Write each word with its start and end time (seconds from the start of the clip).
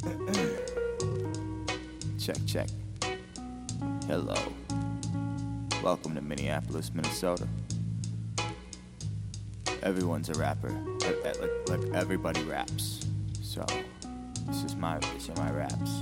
check, 2.18 2.36
check. 2.46 2.68
Hello. 4.06 4.34
Welcome 5.82 6.14
to 6.14 6.22
Minneapolis, 6.22 6.90
Minnesota. 6.94 7.46
Everyone's 9.82 10.30
a 10.30 10.34
rapper. 10.34 10.70
Like, 11.00 11.40
like, 11.40 11.50
like 11.68 11.80
everybody 11.94 12.42
raps. 12.44 13.06
So, 13.42 13.66
this 14.46 14.64
is 14.64 14.74
my, 14.76 14.98
these 15.12 15.28
are 15.28 15.36
my 15.36 15.50
raps. 15.50 16.00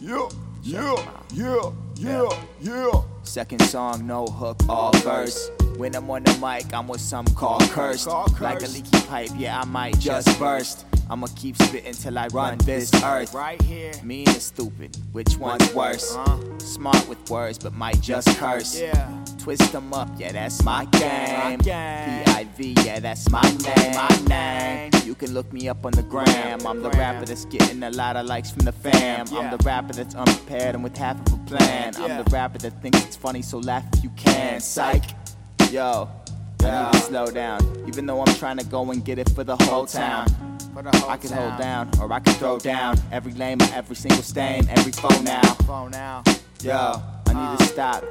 Yeah, 0.00 0.28
yeah, 0.62 0.94
yeah, 1.34 1.70
yeah, 1.96 2.28
yeah. 2.60 2.90
Second 3.24 3.62
song, 3.62 4.06
no 4.06 4.26
hook, 4.26 4.58
all 4.68 4.92
verse. 4.98 5.50
When 5.76 5.96
I'm 5.96 6.08
on 6.10 6.22
the 6.22 6.32
mic, 6.34 6.72
I'm 6.72 6.86
with 6.86 7.00
some. 7.00 7.26
Called 7.26 7.62
cursed. 7.70 8.06
Like 8.40 8.62
a 8.62 8.68
leaky 8.68 9.00
pipe, 9.06 9.30
yeah, 9.36 9.60
I 9.60 9.64
might 9.64 9.98
just 9.98 10.38
burst. 10.38 10.84
I'ma 11.08 11.28
keep 11.36 11.56
spitting 11.56 11.92
till 11.92 12.18
I 12.18 12.26
run 12.28 12.58
this 12.58 12.90
earth. 13.04 13.32
Right 13.32 13.60
here. 13.62 13.92
Mean 14.02 14.28
or 14.28 14.40
stupid, 14.40 14.96
which 15.12 15.36
one's 15.36 15.72
worse? 15.72 16.16
Uh. 16.16 16.58
Smart 16.58 17.08
with 17.08 17.30
words, 17.30 17.58
but 17.58 17.72
might 17.72 18.00
just 18.00 18.28
curse. 18.38 18.80
Yeah. 18.80 19.24
Twist 19.38 19.70
them 19.72 19.94
up, 19.94 20.08
yeah, 20.16 20.32
that's 20.32 20.62
my 20.64 20.84
game. 20.86 21.58
game. 21.58 22.24
P-I-V, 22.24 22.74
yeah, 22.84 22.98
that's 22.98 23.30
my 23.30 23.40
name. 23.42 23.94
My 23.94 24.22
name. 24.28 24.90
You 25.04 25.14
can 25.14 25.32
look 25.32 25.52
me 25.52 25.68
up 25.68 25.86
on 25.86 25.92
the 25.92 26.02
gram. 26.02 26.66
I'm 26.66 26.82
the 26.82 26.90
rapper 26.90 27.24
that's 27.24 27.44
getting 27.44 27.84
a 27.84 27.90
lot 27.90 28.16
of 28.16 28.26
likes 28.26 28.50
from 28.50 28.64
the 28.64 28.72
fam. 28.72 29.26
Yeah. 29.30 29.38
I'm 29.38 29.56
the 29.56 29.62
rapper 29.64 29.92
that's 29.92 30.16
unprepared 30.16 30.74
and 30.74 30.82
with 30.82 30.96
half 30.96 31.20
of 31.20 31.34
a 31.34 31.44
plan. 31.44 31.92
Yeah. 31.96 32.04
I'm 32.04 32.24
the 32.24 32.30
rapper 32.30 32.58
that 32.58 32.82
thinks 32.82 33.04
it's 33.04 33.16
funny, 33.16 33.42
so 33.42 33.58
laugh 33.58 33.84
if 33.92 34.02
you 34.02 34.10
can. 34.16 34.60
Psych. 34.60 35.04
Yo, 35.70 36.08
I 36.62 36.90
need 36.90 36.92
to 36.92 36.98
slow 37.06 37.30
down. 37.30 37.84
Even 37.86 38.06
though 38.06 38.20
I'm 38.20 38.34
trying 38.34 38.56
to 38.58 38.64
go 38.64 38.90
and 38.90 39.04
get 39.04 39.20
it 39.20 39.30
for 39.30 39.44
the 39.44 39.56
whole 39.56 39.86
town. 39.86 40.26
For 40.76 40.82
the 40.82 40.94
whole 40.98 41.08
I 41.08 41.16
can 41.16 41.32
hold 41.32 41.56
down, 41.56 41.90
or 42.02 42.12
I 42.12 42.20
can 42.20 42.34
throw 42.34 42.58
down 42.58 42.98
every 43.10 43.32
lame 43.32 43.62
or 43.62 43.68
every 43.72 43.96
single 43.96 44.22
stain, 44.22 44.68
every 44.68 44.92
foe 44.92 45.08
now. 45.22 45.40
Phone 45.64 45.90
now. 45.90 46.22
Yo, 46.60 47.02
I 47.28 47.32
need 47.32 47.58
to 47.58 47.64
uh. 47.64 47.66
stop. 47.66 48.04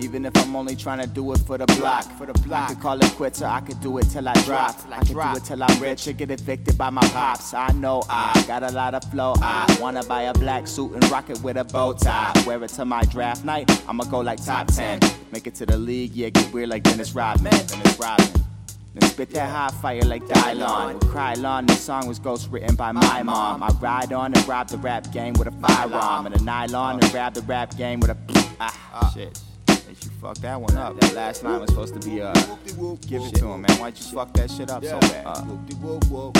Even 0.00 0.26
if 0.26 0.36
I'm 0.38 0.56
only 0.56 0.74
trying 0.74 0.98
to 0.98 1.06
do 1.06 1.32
it 1.32 1.38
for 1.38 1.58
the 1.58 1.66
block. 1.66 2.10
For 2.18 2.26
the 2.26 2.32
block. 2.32 2.70
I 2.70 2.74
could 2.74 2.82
call 2.82 3.00
it 3.00 3.12
quits 3.12 3.40
or 3.40 3.46
I 3.46 3.60
could 3.60 3.80
do 3.80 3.98
it 3.98 4.10
till 4.10 4.28
I 4.28 4.32
drop. 4.42 4.82
till 4.82 4.94
I 4.94 4.98
could 4.98 5.10
do 5.10 5.36
it 5.36 5.44
till 5.44 5.62
I'm 5.62 5.80
rich 5.80 6.08
or 6.08 6.12
get 6.12 6.32
evicted 6.32 6.76
by 6.76 6.90
my 6.90 7.02
pops. 7.02 7.54
I 7.54 7.70
know 7.70 8.02
I 8.10 8.44
got 8.48 8.64
a 8.64 8.72
lot 8.72 8.94
of 8.94 9.04
flow. 9.12 9.34
I 9.36 9.78
wanna 9.80 10.02
buy 10.02 10.22
a 10.22 10.34
black 10.34 10.66
suit 10.66 10.94
and 10.94 11.10
rock 11.12 11.30
it 11.30 11.40
with 11.42 11.56
a 11.56 11.62
bow 11.62 11.92
tie. 11.92 12.32
Wear 12.44 12.64
it 12.64 12.70
to 12.70 12.84
my 12.84 13.02
draft 13.02 13.44
night. 13.44 13.70
I'ma 13.88 14.02
go 14.02 14.18
like 14.18 14.44
top 14.44 14.66
10. 14.66 14.98
Make 15.30 15.46
it 15.46 15.54
to 15.54 15.66
the 15.66 15.78
league, 15.78 16.16
yeah, 16.16 16.30
get 16.30 16.52
weird 16.52 16.68
like 16.68 16.82
Dennis 16.82 17.14
Rodman. 17.14 17.52
Dennis 17.52 17.96
Rodman. 17.96 18.37
Spit 19.18 19.30
that 19.30 19.50
hot 19.50 19.74
fire 19.82 20.00
like 20.02 20.24
Dylon. 20.26 20.94
With 20.94 21.02
Krylon, 21.10 21.66
this 21.66 21.80
song 21.80 22.06
was 22.06 22.20
ghost 22.20 22.52
written 22.52 22.76
by 22.76 22.92
my 22.92 23.24
mom. 23.24 23.64
I 23.64 23.70
ride 23.80 24.12
on 24.12 24.32
and 24.32 24.46
rob 24.46 24.68
the 24.68 24.78
rap 24.78 25.10
game 25.10 25.34
with 25.34 25.48
a 25.48 25.50
firearm. 25.50 26.26
And 26.26 26.36
a 26.36 26.44
nylon 26.44 27.00
and 27.02 27.10
grab 27.10 27.34
the 27.34 27.42
rap 27.42 27.76
game 27.76 27.98
with 27.98 28.10
a. 28.10 28.16
Ah, 28.60 29.10
shit. 29.12 29.40
They 29.66 29.94
should 30.00 30.12
fuck 30.22 30.36
that 30.38 30.60
one 30.60 30.76
up. 30.76 31.00
That 31.00 31.14
last 31.14 31.42
line 31.42 31.60
was 31.60 31.70
supposed 31.70 32.00
to 32.00 32.08
be, 32.08 32.22
uh, 32.22 32.32
give 33.08 33.22
it 33.22 33.34
to 33.34 33.48
him, 33.48 33.62
man. 33.62 33.76
Why'd 33.80 33.98
you 33.98 34.04
fuck 34.04 34.32
that 34.34 34.52
shit 34.52 34.70
up 34.70 34.84
so 34.84 35.00
bad? 35.00 35.26
Uh. 35.26 36.32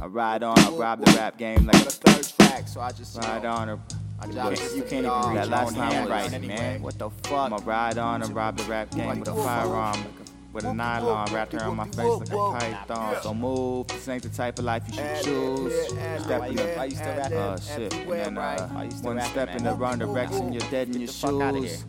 I 0.00 0.06
ride 0.06 0.44
on, 0.44 0.56
I 0.60 0.68
rob 0.70 1.04
the 1.04 1.10
rap 1.10 1.36
game 1.36 1.66
like 1.66 1.74
a 1.74 1.90
third 1.90 2.24
track, 2.38 2.68
so 2.68 2.82
I 2.82 2.92
just 2.92 3.18
Ride 3.18 3.44
on 3.44 3.68
or. 3.68 3.80
I 4.20 4.26
You 4.28 4.32
can't, 4.32 4.76
you 4.76 4.82
can't 4.82 4.92
even 5.06 5.10
read 5.10 5.36
that 5.36 5.48
last 5.48 5.76
line 5.76 6.08
right, 6.08 6.40
man. 6.40 6.82
What 6.82 7.00
the 7.00 7.10
fuck? 7.10 7.32
I'ma 7.50 7.58
ride 7.64 7.98
on 7.98 8.22
and 8.22 8.32
rob 8.32 8.58
the 8.58 8.64
rap 8.64 8.92
game 8.92 9.18
with 9.18 9.28
a 9.28 9.34
firearm. 9.34 9.98
With 10.56 10.64
a 10.64 10.72
nylon 10.72 11.30
wrapped 11.34 11.52
around 11.52 11.76
my 11.76 11.84
face 11.84 11.98
like 11.98 12.32
a 12.32 12.58
python. 12.58 13.16
So 13.22 13.34
move. 13.34 13.88
This 13.88 14.08
ain't 14.08 14.22
the 14.22 14.30
type 14.30 14.58
of 14.58 14.64
life 14.64 14.84
you 14.88 14.94
should 14.94 15.22
choose. 15.22 15.92
here, 15.92 16.00
and 16.00 16.24
Step 16.24 16.48
in 16.48 16.56
the. 16.56 16.72
and 16.72 16.80
I 16.80 16.84
used 16.86 16.96
to 16.96 17.04
rap. 17.10 17.26
and 17.26 17.34
Uh, 17.34 17.60
shit. 17.60 17.94
And 17.94 18.10
then 18.10 18.38
uh, 18.38 18.90
one 19.02 19.20
step 19.20 19.50
in 19.50 19.64
the 19.64 19.74
wrong 19.74 19.98
direction, 19.98 20.54
you're 20.54 20.70
dead 20.70 20.88
in 20.88 21.00
your 21.00 21.08
the 21.08 21.12
fuck 21.12 21.42
outta 21.42 21.60
shoes. 21.60 21.84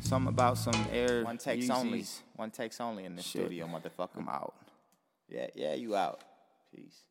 Something 0.00 0.30
about 0.30 0.58
some 0.58 0.74
air. 0.92 1.22
One 1.22 1.38
takes 1.38 1.70
only. 1.70 2.04
One 2.34 2.50
takes 2.50 2.80
only 2.80 3.04
in 3.04 3.14
the 3.14 3.22
studio, 3.22 3.68
motherfucker. 3.68 4.16
I'm 4.18 4.28
out. 4.28 4.54
Yeah, 5.28 5.46
yeah, 5.54 5.74
you 5.74 5.94
out. 5.94 6.22
Peace. 6.74 7.02